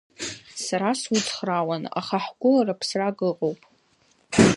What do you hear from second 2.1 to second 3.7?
ҳгәылара ԥсрак ыҟоуп…